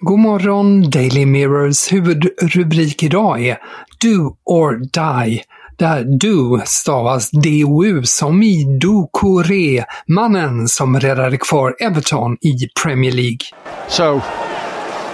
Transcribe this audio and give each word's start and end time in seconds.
God 0.00 0.18
morgon, 0.18 0.90
Daily 0.90 1.26
Mirrors 1.26 1.92
huvudrubrik 1.92 3.02
idag 3.02 3.46
är 3.46 3.58
Do 4.00 4.36
or 4.44 4.76
Die, 4.92 5.42
där 5.76 6.04
Do 6.04 6.60
stavas 6.66 7.30
D-O-U 7.30 8.02
som 8.02 8.42
i 8.42 8.78
Doucouré, 8.80 9.84
mannen 10.06 10.68
som 10.68 11.00
räddade 11.00 11.38
kvar 11.38 11.74
Everton 11.80 12.36
i 12.40 12.68
Premier 12.82 13.12
League. 13.12 13.46
So, 13.88 14.20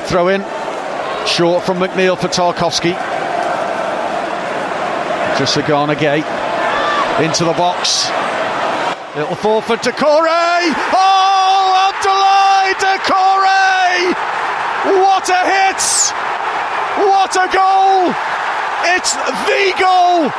throw 0.06 0.34
in, 0.34 0.42
short 1.26 1.62
from 1.62 1.78
McNeil 1.78 2.16
for 2.16 2.28
Tarkovsky. 2.28 2.94
Just 5.38 5.56
Sagana 5.56 5.94
Gate, 6.00 6.26
into 7.22 7.44
the 7.44 7.54
box. 7.58 8.10
Little 9.16 9.36
forward 9.36 9.82
to 9.82 9.90
Decore! 9.90 10.28
Oh, 10.92 11.90
Abdoulaye 11.90 12.74
Decore! 12.80 13.54
What 14.84 15.28
a 15.30 15.40
hit! 15.48 15.80
What 17.34 17.48
a 17.48 17.56
goal! 17.56 18.14
It's 18.96 19.14
the 19.14 19.74
goal! 19.78 20.30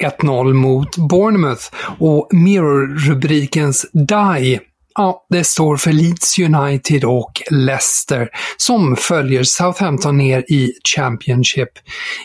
1-0 0.00 0.52
mot 0.52 0.96
Bournemouth 0.96 1.74
och 1.98 2.28
Mirror-rubrikens 2.34 3.86
Die 3.92 4.60
Ja, 5.00 5.26
det 5.28 5.44
står 5.44 5.76
för 5.76 5.92
Leeds 5.92 6.38
United 6.38 7.04
och 7.04 7.42
Leicester 7.50 8.28
som 8.56 8.96
följer 8.96 9.42
Southampton 9.42 10.16
ner 10.16 10.44
i 10.48 10.72
Championship. 10.94 11.68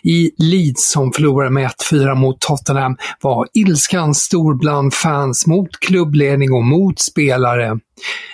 I 0.04 0.32
Leeds 0.38 0.92
som 0.92 1.14
förlorade 1.14 1.50
med 1.50 1.70
1-4 1.92 2.16
mot 2.16 2.42
Tottenham 2.42 2.98
var 3.22 3.48
ilskan 3.54 4.16
stor 4.16 4.54
bland 4.56 4.94
fans 4.94 5.48
mot 5.48 5.80
klubbledning 5.80 6.54
och 6.54 6.64
mot 6.64 7.00
spelare. 7.00 7.80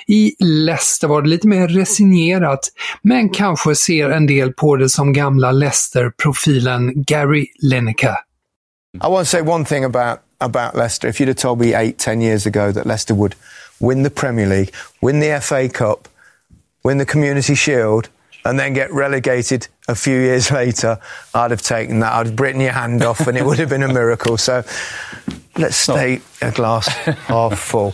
I 0.07 0.35
Leicester 0.43 1.07
var 1.07 1.21
det 1.21 1.29
lite 1.29 1.47
mer 1.47 1.67
resignerat, 1.67 2.59
men 3.01 3.29
kanske 3.29 3.75
ser 3.75 4.09
en 4.09 4.27
del 4.27 4.53
på 4.53 4.75
det 4.75 4.89
som 4.89 5.13
gamla 5.13 5.51
Leicester-profilen 5.51 7.03
Gary 7.03 7.47
Lineker. 7.61 8.15
I 8.93 9.07
want 9.07 9.27
to 9.27 9.31
say 9.31 9.41
one 9.41 9.65
thing 9.65 9.83
about, 9.83 10.19
about 10.41 10.75
Leicester. 10.75 11.07
If 11.07 11.19
you'd 11.19 11.29
have 11.29 11.37
told 11.37 11.59
me 11.59 11.73
eight, 11.73 11.97
ten 11.97 12.21
years 12.21 12.45
ago 12.45 12.71
that 12.71 12.85
Leicester 12.85 13.15
would 13.15 13.35
win 13.79 14.03
the 14.03 14.09
Premier 14.09 14.47
League, 14.47 14.73
win 15.01 15.19
the 15.19 15.39
FA 15.41 15.69
Cup, 15.69 16.07
win 16.83 16.97
the 16.97 17.05
Community 17.05 17.55
Shield, 17.55 18.09
and 18.45 18.59
then 18.59 18.73
get 18.73 18.91
relegated 18.93 19.67
a 19.87 19.95
few 19.95 20.19
years 20.19 20.51
later, 20.61 20.97
I'd 21.33 21.51
have 21.51 21.61
taken 21.61 21.99
that. 21.99 22.13
I'd 22.13 22.27
have 22.27 22.39
written 22.39 22.61
your 22.61 22.73
hand 22.73 23.03
off 23.03 23.27
and 23.27 23.37
it 23.37 23.45
would 23.45 23.59
have 23.59 23.69
been 23.69 23.83
a 23.83 23.93
miracle. 23.93 24.37
So 24.37 24.63
let's 25.57 25.75
stay 25.75 26.21
a 26.41 26.51
glass 26.51 26.87
half 27.27 27.59
full. 27.59 27.93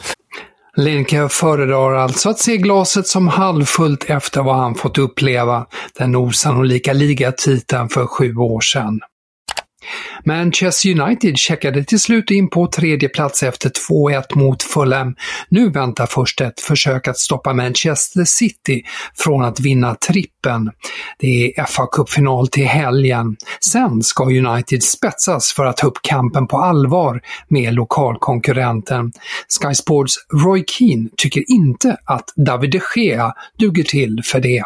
Lineker 0.77 1.27
föredrar 1.27 1.93
alltså 1.93 2.29
att 2.29 2.39
se 2.39 2.57
glaset 2.57 3.07
som 3.07 3.27
halvfullt 3.27 4.09
efter 4.09 4.41
vad 4.41 4.55
han 4.55 4.75
fått 4.75 4.97
uppleva, 4.97 5.65
den 5.97 6.15
osannolika 6.15 6.93
ligatiteln 6.93 7.89
för 7.89 8.05
sju 8.05 8.35
år 8.35 8.61
sedan. 8.61 9.01
Manchester 10.25 11.01
United 11.01 11.37
checkade 11.37 11.83
till 11.83 11.99
slut 11.99 12.31
in 12.31 12.49
på 12.49 12.67
tredje 12.67 13.09
plats 13.09 13.43
efter 13.43 13.71
2-1 13.89 14.23
mot 14.35 14.63
Fulham. 14.63 15.15
Nu 15.49 15.69
väntar 15.69 16.05
först 16.05 16.41
ett 16.41 16.59
försök 16.59 17.07
att 17.07 17.17
stoppa 17.17 17.53
Manchester 17.53 18.23
City 18.23 18.83
från 19.15 19.43
att 19.43 19.59
vinna 19.59 19.95
trippen. 19.95 20.71
Det 21.19 21.45
är 21.45 21.63
FA-cupfinal 21.63 22.47
till 22.47 22.65
helgen. 22.65 23.35
Sen 23.71 24.03
ska 24.03 24.23
United 24.23 24.83
spetsas 24.83 25.53
för 25.53 25.65
att 25.65 25.77
ta 25.77 25.87
upp 25.87 26.01
kampen 26.01 26.47
på 26.47 26.57
allvar 26.57 27.21
med 27.47 27.73
lokalkonkurrenten. 27.73 29.11
Sky 29.61 29.73
Sports 29.73 30.15
Roy 30.33 30.63
Keane 30.67 31.09
tycker 31.17 31.43
inte 31.47 31.97
att 32.05 32.33
David 32.35 32.71
de 32.71 32.81
Gea 32.95 33.33
duger 33.57 33.83
till 33.83 34.21
för 34.23 34.39
det. 34.39 34.63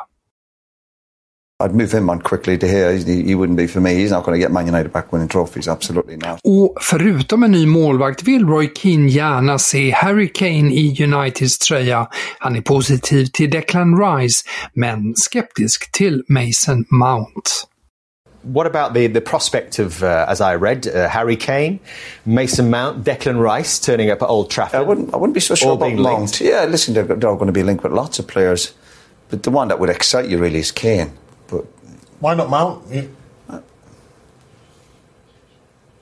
I'd 1.62 1.76
move 1.76 1.92
him 1.92 2.10
on 2.10 2.22
quickly 2.22 2.58
to 2.58 2.68
here. 2.68 2.94
He, 2.94 3.24
he 3.24 3.36
wouldn't 3.36 3.58
be 3.58 3.68
for 3.68 3.82
me. 3.82 3.96
He's 3.96 4.12
not 4.12 4.24
going 4.24 4.34
to 4.34 4.40
get 4.40 4.52
Man 4.52 4.66
United 4.66 4.94
back 4.94 5.12
winning 5.12 5.28
trophies. 5.28 5.68
Absolutely 5.68 6.16
not. 6.16 6.40
Och 6.44 6.78
förutom 6.82 7.44
en 7.44 7.52
ny 7.52 7.66
målvakt 7.66 8.24
vill 8.24 8.48
Roy 8.48 8.72
Keane 8.76 9.08
gärna 9.08 9.60
se 9.60 9.92
Harry 9.92 10.28
Kane 10.34 10.74
i 10.74 11.04
Uniteds 11.04 11.58
tröja. 11.58 12.08
Han 12.40 12.56
är 12.56 12.62
positiv 12.62 13.26
till 13.26 13.50
Declan 13.50 14.00
Rice, 14.00 14.46
men 14.74 15.16
skeptisk 15.16 15.92
till 15.92 16.24
Mason 16.28 16.86
Mount. 16.90 17.68
What 18.42 18.68
about 18.68 18.94
the, 18.94 19.08
the 19.08 19.22
prospect 19.22 19.80
of, 19.80 20.02
uh, 20.02 20.26
as 20.30 20.40
I 20.40 20.56
read, 20.56 20.88
uh, 20.88 21.10
Harry 21.10 21.36
Kane, 21.36 21.80
Mason 22.24 22.70
Mount, 22.70 23.06
Declan 23.06 23.58
Rice 23.58 23.80
turning 23.80 24.12
up 24.12 24.22
at 24.22 24.30
Old 24.30 24.50
Trafford? 24.50 24.80
I 24.80 24.84
wouldn't, 24.84 25.14
I 25.14 25.18
wouldn't 25.18 25.34
be 25.34 25.42
so 25.42 25.56
sure 25.56 25.74
about 25.74 25.94
Mount. 25.94 26.40
Yeah, 26.40 26.64
listen, 26.66 26.94
they're, 26.94 27.04
they're 27.04 27.18
going 27.18 27.48
to 27.48 27.52
be 27.52 27.64
linked 27.64 27.84
with 27.84 27.92
lots 27.92 28.18
of 28.20 28.28
players. 28.28 28.74
But 29.30 29.44
the 29.44 29.52
one 29.52 29.68
that 29.68 29.80
would 29.80 29.90
excite 29.90 30.30
you 30.30 30.38
really 30.38 30.60
is 30.60 30.72
Kane. 30.72 31.12
Why 32.20 32.34
not 32.34 32.50
Mount? 32.50 32.84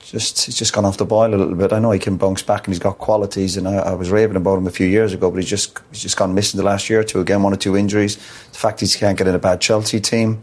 Just 0.00 0.46
he's 0.46 0.56
just 0.56 0.72
gone 0.72 0.86
off 0.86 0.96
the 0.96 1.04
boil 1.04 1.34
a 1.34 1.36
little 1.36 1.54
bit. 1.54 1.70
I 1.70 1.78
know 1.80 1.90
he 1.90 1.98
can 1.98 2.16
bounce 2.16 2.40
back 2.40 2.66
and 2.66 2.72
he's 2.72 2.78
got 2.78 2.96
qualities, 2.96 3.58
and 3.58 3.68
I, 3.68 3.74
I, 3.74 3.92
was 3.92 4.10
raving 4.10 4.36
about 4.36 4.56
him 4.56 4.66
a 4.66 4.70
few 4.70 4.86
years 4.86 5.12
ago, 5.12 5.30
but 5.30 5.36
he's 5.36 5.50
just 5.50 5.78
he's 5.90 6.00
just 6.00 6.16
gone 6.16 6.32
missing 6.32 6.56
the 6.56 6.64
last 6.64 6.88
year 6.88 7.00
or 7.00 7.04
two. 7.04 7.20
Again, 7.20 7.42
one 7.42 7.52
or 7.52 7.56
two 7.56 7.76
injuries. 7.76 8.16
The 8.16 8.58
fact 8.58 8.80
he 8.80 8.88
can't 8.88 9.18
get 9.18 9.26
in 9.26 9.34
a 9.34 9.38
bad 9.38 9.60
Chelsea 9.60 10.00
team. 10.00 10.42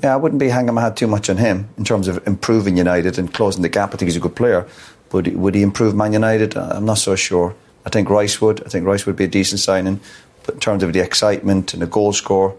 Yeah, 0.00 0.14
I 0.14 0.16
wouldn't 0.16 0.38
be 0.38 0.48
hanging 0.48 0.74
my 0.74 0.82
hat 0.82 0.96
too 0.96 1.08
much 1.08 1.28
on 1.28 1.38
him 1.38 1.68
in 1.76 1.84
terms 1.84 2.06
of 2.06 2.24
improving 2.24 2.76
United 2.76 3.18
and 3.18 3.34
closing 3.34 3.62
the 3.62 3.68
gap. 3.68 3.92
I 3.92 3.96
think 3.96 4.06
he's 4.08 4.16
a 4.16 4.20
good 4.20 4.36
player, 4.36 4.68
but 5.08 5.26
would 5.26 5.56
he 5.56 5.62
improve 5.62 5.92
Man 5.96 6.12
United? 6.12 6.56
Uh, 6.56 6.70
I'm 6.74 6.84
not 6.84 6.98
so 6.98 7.16
sure. 7.16 7.56
I 7.84 7.90
think 7.90 8.08
Rice 8.08 8.40
would. 8.40 8.64
I 8.64 8.68
think 8.68 8.86
Rice 8.86 9.06
would 9.06 9.16
be 9.16 9.24
a 9.24 9.28
decent 9.28 9.60
signing, 9.60 9.98
but 10.46 10.54
in 10.54 10.60
terms 10.60 10.84
of 10.84 10.92
the 10.92 11.00
excitement 11.00 11.72
and 11.72 11.82
the 11.82 11.88
goal 11.88 12.12
score 12.12 12.56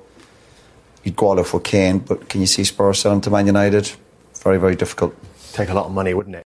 you'd 1.04 1.22
out 1.22 1.48
for 1.48 1.60
Kane, 1.60 2.00
but 2.00 2.30
can 2.30 2.42
you 2.42 2.48
see 2.48 2.64
Spurs 2.64 3.00
selling 3.00 3.22
to 3.22 3.30
Man 3.30 3.48
United? 3.48 3.92
Very, 4.44 4.58
very 4.58 4.76
difficult. 4.76 5.14
Take 5.54 5.70
a 5.70 5.74
lot 5.74 5.86
of 5.86 5.92
money, 5.92 6.14
wouldn't 6.14 6.36
it? 6.36 6.44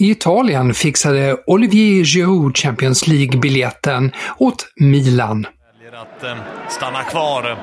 I 0.00 0.10
Italien 0.10 0.74
fixade 0.74 1.36
Olivier 1.46 2.04
Giroud 2.04 2.56
Champions 2.56 3.06
League-biljetten 3.06 4.12
åt 4.38 4.66
Milan. 4.76 5.46
Väljer 5.74 6.02
att 6.02 6.22
eh, 6.22 6.36
stanna 6.68 7.02
kvar. 7.04 7.58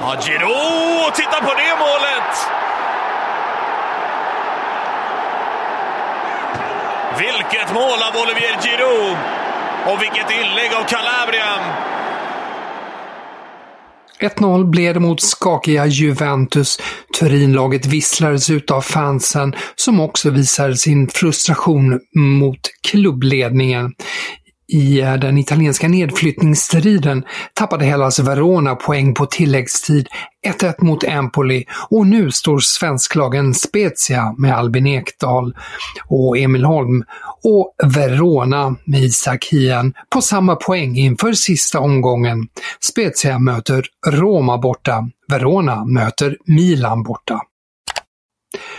Ja, 0.00 0.16
Giroud! 0.20 1.14
Titta 1.14 1.40
på 1.40 1.54
det 1.60 1.74
målet! 1.84 2.32
Vilket 7.18 7.74
mål 7.74 8.00
av 8.08 8.22
Olivier 8.22 8.56
Giroud! 8.62 9.18
Och 9.86 10.02
vilket 10.02 10.30
inlägg 10.30 10.70
av 10.74 10.84
Calabria! 10.84 11.50
1-0 14.20 14.70
blev 14.70 14.94
det 14.94 15.00
mot 15.00 15.22
skakiga 15.22 15.86
Juventus. 15.86 16.78
Turinlaget 17.20 17.86
visslades 17.86 18.50
ut 18.50 18.70
av 18.70 18.80
fansen 18.80 19.54
som 19.76 20.00
också 20.00 20.30
visade 20.30 20.76
sin 20.76 21.08
frustration 21.08 22.00
mot 22.16 22.60
klubbledningen. 22.90 23.92
I 24.72 25.00
den 25.20 25.38
italienska 25.38 25.88
nedflyttningsstriden 25.88 27.24
tappade 27.54 27.84
Hellas 27.84 28.18
Verona 28.18 28.74
poäng 28.74 29.14
på 29.14 29.26
tilläggstid 29.26 30.08
1-1 30.46 30.74
mot 30.84 31.04
Empoli 31.04 31.64
och 31.90 32.06
nu 32.06 32.30
står 32.30 32.58
svensklagen 32.58 33.54
Spezia 33.54 34.34
med 34.38 34.56
Albin 34.56 34.86
Ekdal 34.86 35.54
och 36.08 36.38
Emil 36.38 36.64
Holm 36.64 37.04
och 37.42 37.74
Verona 37.84 38.76
med 38.84 39.00
Isak 39.00 39.44
Hien 39.50 39.94
på 40.10 40.22
samma 40.22 40.56
poäng 40.56 40.96
inför 40.96 41.32
sista 41.32 41.80
omgången. 41.80 42.48
Spezia 42.90 43.38
möter 43.38 43.84
Roma 44.06 44.58
borta, 44.58 45.08
Verona 45.28 45.84
möter 45.84 46.36
Milan 46.46 47.02
borta. 47.02 47.40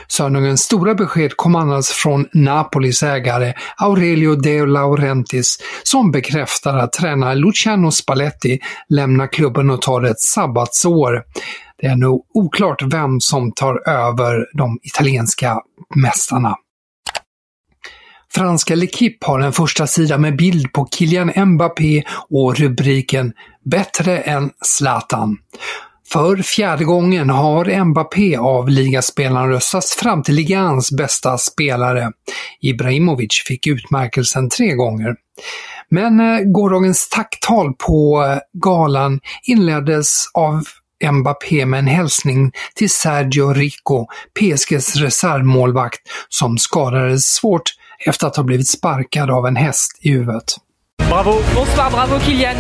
Söndagens 0.08 0.62
stora 0.62 0.96
besked 0.96 1.38
kom 1.38 1.56
annars 1.56 1.88
från 1.88 2.28
Napolis 2.34 3.04
ägare 3.04 3.54
Aurelio 3.78 4.36
De 4.36 4.66
Laurentiis 4.66 5.58
som 5.84 6.12
bekräftar 6.12 6.78
att 6.78 6.94
tränare 6.94 7.36
Luciano 7.36 7.92
Spalletti 7.92 8.60
lämnar 8.90 9.28
klubben 9.28 9.70
och 9.70 9.82
tar 9.82 10.04
ett 10.04 10.20
sabbatsår. 10.20 11.24
Det 11.82 11.88
är 11.88 11.96
nog 11.96 12.26
oklart 12.34 12.82
vem 12.82 13.20
som 13.20 13.52
tar 13.52 13.90
över 13.90 14.46
de 14.58 14.80
italienska 14.84 15.62
mästarna. 15.96 16.56
Franska 18.34 18.76
L'Equipe 18.76 19.26
har 19.26 19.40
en 19.40 19.54
första 19.54 19.88
sida 19.88 20.18
med 20.18 20.36
bild 20.36 20.74
på 20.74 20.88
Kylian 20.92 21.32
Mbappé 21.46 22.04
och 22.30 22.60
rubriken 22.60 23.34
“Bättre 23.66 24.20
än 24.20 24.52
Zlatan”. 24.66 25.38
För 26.12 26.38
fjärde 26.38 26.84
gången 26.84 27.30
har 27.30 27.84
Mbappé 27.84 28.38
av 28.38 28.70
ligaspelaren 28.70 29.50
röstats 29.50 29.96
fram 29.96 30.24
till 30.24 30.36
ligans 30.36 30.92
bästa 30.92 31.38
spelare. 31.38 32.12
Ibrahimovic 32.62 33.44
fick 33.48 33.68
utmärkelsen 33.68 34.50
tre 34.50 34.74
gånger. 34.74 35.16
Men 35.90 36.20
eh, 36.20 36.40
gårdagens 36.40 37.10
tacktal 37.10 37.74
på 37.88 38.24
eh, 38.24 38.40
galan 38.54 39.20
inleddes 39.48 40.26
av 40.34 40.64
Mbappé 41.12 41.66
med 41.66 41.80
en 41.80 41.88
hälsning 41.88 42.52
till 42.76 42.90
Sergio 42.90 43.54
Rico, 43.54 44.06
PSGs 44.40 44.96
reservmålvakt, 44.96 46.02
som 46.30 46.58
skadades 46.58 47.26
svårt 47.26 47.74
efter 48.06 48.28
att 48.28 48.36
ha 48.36 48.44
blivit 48.44 48.68
sparkad 48.70 49.32
av 49.32 49.48
en 49.48 49.56
häst 49.56 50.00
i 50.02 50.10
huvudet. 50.12 50.56
Bravo! 51.10 51.34
Bonsoir, 51.56 51.92
bravo 51.92 52.20
Kylian! 52.20 52.56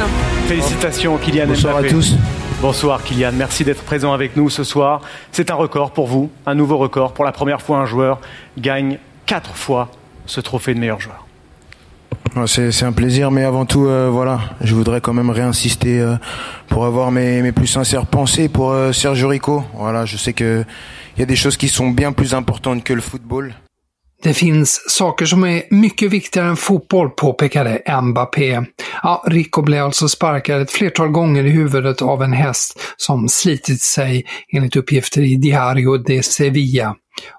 Félicitations 0.48 1.21
Kylian 1.25 1.48
Bonsoir 1.48 1.74
Mbappé. 1.74 1.88
à 1.88 1.92
tous. 1.92 2.15
Bonsoir 2.62 3.04
Kylian, 3.04 3.31
merci 3.34 3.63
d'être 3.63 3.81
présent 3.81 4.13
avec 4.13 4.38
nous 4.38 4.48
ce 4.52 4.63
soir. 4.63 5.02
C'est 5.31 5.50
un 5.50 5.56
record 5.56 5.94
pour 5.94 6.06
vous, 6.06 6.30
un 6.46 6.54
nouveau 6.54 6.78
record. 6.78 7.12
Pour 7.12 7.25
la 7.25 7.31
première 7.31 7.60
fois, 7.60 7.80
un 7.80 7.88
joueur 7.88 8.22
gagne 8.56 9.00
quatre 9.25 9.56
fois 9.56 9.90
ce 10.28 10.42
trophée 10.42 10.75
de 10.75 10.80
meilleur 10.80 11.00
joueur. 11.00 11.25
C'est 12.46 12.84
un 12.84 12.92
plaisir, 12.92 13.31
mais 13.31 13.46
avant 13.46 13.66
tout, 13.66 13.88
euh, 13.88 14.10
voilà, 14.12 14.42
je 14.62 14.75
voudrais 14.75 15.02
quand 15.02 15.12
même 15.12 15.31
réinsister 15.31 16.00
euh, 16.00 16.18
pour 16.68 16.86
avoir 16.86 17.10
mes, 17.10 17.42
mes 17.42 17.52
plus 17.52 17.66
sincères 17.66 18.06
pensées 18.06 18.48
pour 18.48 18.69
euh, 18.69 18.92
Sergio 18.92 19.30
Rico. 19.30 19.63
Voilà, 19.74 20.06
je 20.06 20.18
sais 20.18 20.34
que 20.34 20.63
il 21.18 21.19
y 21.19 21.24
a 21.24 21.25
des 21.25 21.36
choses 21.36 21.58
qui 21.58 21.68
sont 21.68 21.90
bien 21.90 22.12
plus 22.12 22.36
importantes 22.36 22.84
que 22.84 22.94
le 22.94 23.02
football. 23.02 23.56
Det 24.24 24.34
finns 24.34 24.84
saker 24.88 25.26
som 25.26 25.44
är 25.44 25.64
mycket 25.70 26.12
viktigare 26.12 26.48
än 26.48 26.58
fotboll, 26.58 27.10
påpekade 27.10 28.02
Mbappé. 28.02 28.62
Ja, 29.04 29.24
Rico 29.28 29.62
blev 29.62 29.86
alltså 29.86 30.08
sparkad 30.08 30.62
ett 30.62 30.72
flertal 30.72 31.08
gånger 31.08 31.44
i 31.44 31.50
huvudet 31.50 32.02
av 32.02 32.24
en 32.24 32.34
häst 32.34 32.80
som 32.98 33.30
slitit 33.30 33.82
sig, 33.82 34.26
enligt 34.54 34.76
uppgifter 34.76 35.22
i 35.22 35.36
Diario 35.36 35.98
de 35.98 36.24
Sevilla. 36.24 36.96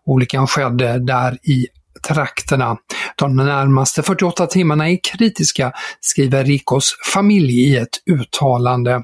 Olyckan 0.06 0.46
skedde 0.46 1.06
där 1.06 1.38
i 1.43 1.67
trakterna. 2.08 2.76
De 3.17 3.37
närmaste 3.37 4.02
48 4.02 4.46
timmarna 4.46 4.90
är 4.90 4.99
kritiska, 5.02 5.73
skriver 6.00 6.44
Ricos 6.44 6.96
familj 7.14 7.61
i 7.61 7.76
ett 7.76 7.99
uttalande. 8.11 9.02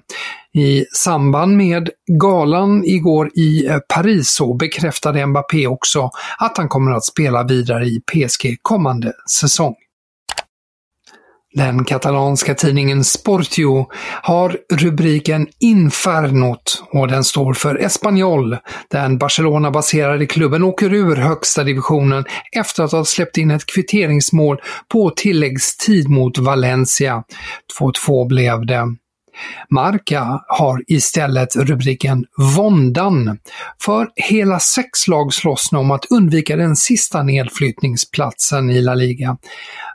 I 0.58 0.86
samband 0.92 1.56
med 1.56 1.90
galan 2.20 2.84
igår 2.84 3.30
i 3.34 3.66
eh, 3.66 3.78
Paris 3.94 4.34
så 4.34 4.54
bekräftade 4.54 5.26
Mbappé 5.26 5.66
också 5.66 6.10
att 6.38 6.58
han 6.58 6.68
kommer 6.68 6.92
att 6.92 7.04
spela 7.04 7.44
vidare 7.44 7.84
i 7.84 8.00
PSG 8.00 8.56
kommande 8.62 9.12
säsong. 9.40 9.74
Den 11.54 11.84
katalanska 11.84 12.54
tidningen 12.54 13.04
Sportio 13.04 13.86
har 14.22 14.58
rubriken 14.72 15.46
Infernot 15.60 16.82
och 16.92 17.08
den 17.08 17.24
står 17.24 17.54
för 17.54 17.76
Espanyol. 17.84 18.56
Den 18.90 19.18
Barcelona-baserade 19.18 20.26
klubben 20.26 20.62
åker 20.62 20.94
ur 20.94 21.16
högsta 21.16 21.64
divisionen 21.64 22.24
efter 22.52 22.82
att 22.82 22.92
ha 22.92 23.04
släppt 23.04 23.36
in 23.36 23.50
ett 23.50 23.66
kvitteringsmål 23.66 24.60
på 24.92 25.10
tilläggstid 25.10 26.08
mot 26.08 26.38
Valencia. 26.38 27.22
2-2 27.80 28.28
blev 28.28 28.66
det. 28.66 28.96
Marca 29.70 30.44
har 30.48 30.82
istället 30.86 31.56
rubriken 31.56 32.24
Våndan, 32.56 33.38
för 33.82 34.08
hela 34.16 34.60
sex 34.60 35.08
lag 35.08 35.34
slåss 35.34 35.72
nu 35.72 35.78
om 35.78 35.90
att 35.90 36.04
undvika 36.10 36.56
den 36.56 36.76
sista 36.76 37.22
nedflyttningsplatsen 37.22 38.70
i 38.70 38.80
La 38.80 38.94
Liga. 38.94 39.36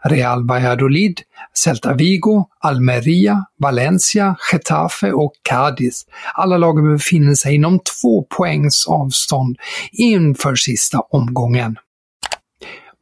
Real 0.04 0.48
Valladolid, 0.48 1.22
Celta 1.54 1.94
Vigo, 1.94 2.46
Almeria, 2.60 3.46
Valencia, 3.60 4.36
Getafe 4.52 5.12
och 5.12 5.34
Cádiz. 5.50 6.06
Alla 6.34 6.58
lag 6.58 6.84
befinner 6.84 7.36
sig 7.36 7.56
inom 7.56 7.80
två 7.80 8.24
poängs 8.38 8.86
avstånd 8.88 9.58
inför 9.92 10.56
sista 10.56 11.00
omgången. 11.00 11.78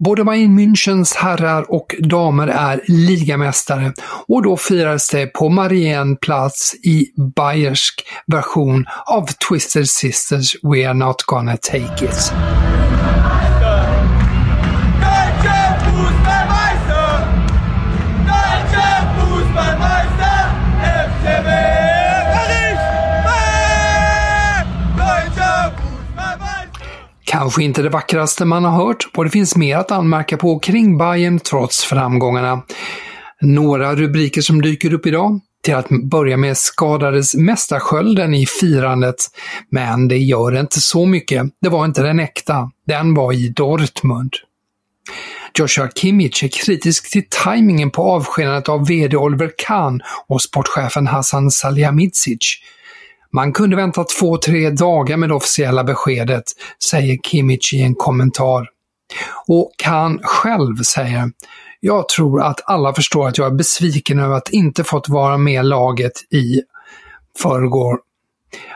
Både 0.03 0.23
Bayern 0.23 0.59
Münchens 0.59 1.15
herrar 1.15 1.71
och 1.71 1.95
damer 1.99 2.47
är 2.47 2.81
ligamästare 2.87 3.93
och 4.27 4.43
då 4.43 4.57
firades 4.57 5.09
det 5.09 5.27
på 5.27 5.49
Marienplatz 5.49 6.75
i 6.83 7.05
bayersk 7.35 8.07
version 8.27 8.85
av 9.05 9.27
Twisted 9.49 9.89
Sisters 9.89 10.55
We 10.63 10.87
Are 10.87 10.93
Not 10.93 11.23
Gonna 11.23 11.57
Take 11.57 12.05
It. 12.05 12.33
Kanske 27.51 27.63
inte 27.63 27.81
det 27.81 27.89
vackraste 27.89 28.45
man 28.45 28.63
har 28.63 28.85
hört 28.85 29.09
och 29.17 29.23
det 29.23 29.29
finns 29.29 29.55
mer 29.55 29.77
att 29.77 29.91
anmärka 29.91 30.37
på 30.37 30.59
kring 30.59 30.97
Bayern 30.97 31.39
trots 31.39 31.83
framgångarna. 31.83 32.63
Några 33.41 33.95
rubriker 33.95 34.41
som 34.41 34.61
dyker 34.61 34.93
upp 34.93 35.05
idag. 35.05 35.39
Till 35.63 35.75
att 35.75 35.87
börja 35.89 36.37
med 36.37 36.57
skadades 36.57 37.35
mästarskölden 37.35 38.33
i 38.33 38.45
firandet, 38.45 39.15
men 39.69 40.07
det 40.07 40.17
gör 40.17 40.59
inte 40.59 40.81
så 40.81 41.05
mycket. 41.05 41.45
Det 41.61 41.69
var 41.69 41.85
inte 41.85 42.03
den 42.03 42.19
äkta. 42.19 42.71
Den 42.87 43.13
var 43.13 43.33
i 43.33 43.49
Dortmund. 43.49 44.33
Joshua 45.57 45.89
Kimmich 45.95 46.43
är 46.43 46.47
kritisk 46.47 47.11
till 47.11 47.23
tajmingen 47.29 47.91
på 47.91 48.03
avskedandet 48.03 48.69
av 48.69 48.87
VD 48.87 49.17
Oliver 49.17 49.51
Kahn 49.57 50.01
och 50.27 50.41
sportchefen 50.41 51.07
Hassan 51.07 51.51
Salihamidzic. 51.51 52.57
Man 53.33 53.53
kunde 53.53 53.75
vänta 53.75 54.03
två, 54.03 54.37
tre 54.37 54.69
dagar 54.69 55.17
med 55.17 55.29
det 55.29 55.35
officiella 55.35 55.83
beskedet, 55.83 56.43
säger 56.89 57.17
Kimmich 57.17 57.73
i 57.73 57.81
en 57.81 57.95
kommentar. 57.95 58.67
Och 59.47 59.71
Kahn 59.77 60.19
själv 60.23 60.75
säger 60.83 61.31
jag 61.83 62.09
tror 62.09 62.41
att 62.41 62.59
alla 62.65 62.93
förstår 62.93 63.27
att 63.27 63.37
jag 63.37 63.47
är 63.47 63.55
besviken 63.55 64.19
över 64.19 64.35
att 64.35 64.49
inte 64.49 64.83
fått 64.83 65.09
vara 65.09 65.37
med 65.37 65.65
laget 65.65 66.33
i 66.33 66.61
förrgår. 67.41 67.99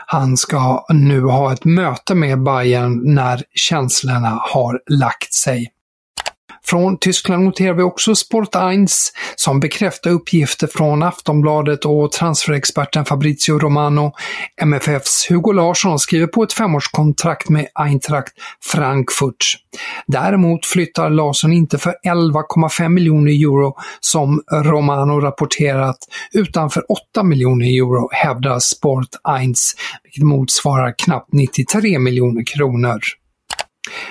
Han 0.06 0.36
ska 0.36 0.86
nu 0.88 1.20
ha 1.20 1.52
ett 1.52 1.64
möte 1.64 2.14
med 2.14 2.42
Bayern 2.42 3.14
när 3.14 3.42
känslorna 3.54 4.38
har 4.42 4.80
lagt 4.86 5.34
sig. 5.34 5.72
Från 6.68 6.98
Tyskland 6.98 7.44
noterar 7.44 7.74
vi 7.74 7.82
också 7.82 8.14
Sport 8.14 8.54
1 8.54 8.60
som 9.36 9.60
bekräftar 9.60 10.10
uppgifter 10.10 10.66
från 10.66 11.02
Aftonbladet 11.02 11.84
och 11.84 12.12
transferexperten 12.12 13.04
Fabrizio 13.04 13.58
Romano. 13.58 14.12
MFFs 14.62 15.26
Hugo 15.30 15.52
Larsson 15.52 15.98
skriver 15.98 16.26
på 16.26 16.42
ett 16.42 16.52
femårskontrakt 16.52 17.48
med 17.48 17.66
Eintracht 17.74 18.32
Frankfurt. 18.64 19.36
Däremot 20.06 20.66
flyttar 20.66 21.10
Larsson 21.10 21.52
inte 21.52 21.78
för 21.78 21.94
11,5 22.06 22.88
miljoner 22.88 23.32
euro 23.32 23.74
som 24.00 24.42
Romano 24.52 25.20
rapporterat, 25.20 25.98
utan 26.32 26.70
för 26.70 26.92
8 26.92 27.22
miljoner 27.22 27.66
euro 27.66 28.08
hävdar 28.12 28.58
Sport 28.58 29.08
1, 29.40 29.56
vilket 30.04 30.22
motsvarar 30.22 30.94
knappt 30.98 31.32
93 31.32 31.98
miljoner 31.98 32.44
kronor. 32.46 33.00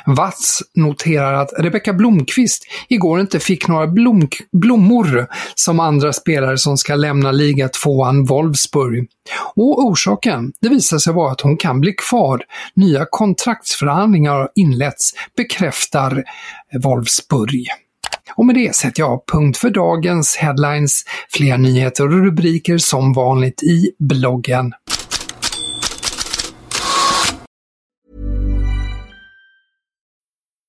Watz 0.05 0.63
noterar 0.75 1.33
att 1.33 1.53
Rebecka 1.57 1.93
Blomqvist 1.93 2.63
igår 2.87 3.19
inte 3.19 3.39
fick 3.39 3.67
några 3.67 3.87
blom 3.87 4.27
blommor 4.51 5.27
som 5.55 5.79
andra 5.79 6.13
spelare 6.13 6.57
som 6.57 6.77
ska 6.77 6.95
lämna 6.95 7.31
liga 7.31 7.69
tvåan 7.69 8.25
Wolfsburg. 8.25 9.07
Och 9.55 9.85
orsaken, 9.85 10.51
det 10.61 10.69
visar 10.69 10.97
sig 10.97 11.13
vara 11.13 11.31
att 11.31 11.41
hon 11.41 11.57
kan 11.57 11.81
bli 11.81 11.93
kvar. 11.93 12.41
Nya 12.75 13.05
kontraktsförhandlingar 13.11 14.31
har 14.31 14.49
inletts, 14.55 15.13
bekräftar 15.37 16.23
Wolfsburg. 16.83 17.67
Och 18.35 18.45
med 18.45 18.55
det 18.55 18.75
sätter 18.75 19.01
jag 19.01 19.25
punkt 19.31 19.57
för 19.57 19.69
dagens 19.69 20.35
headlines. 20.35 21.03
Fler 21.29 21.57
nyheter 21.57 22.03
och 22.03 22.23
rubriker 22.23 22.77
som 22.77 23.13
vanligt 23.13 23.63
i 23.63 23.91
bloggen. 23.99 24.73